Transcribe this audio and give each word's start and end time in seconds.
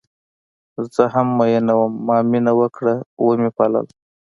زه 0.95 1.03
هم 1.13 1.27
میینه 1.39 1.73
وم 1.79 1.93
ما 2.05 2.15
مینه 2.31 2.53
وکړه 2.59 2.93
وه 3.25 3.33
مې 3.41 3.49
پالل 3.57 3.87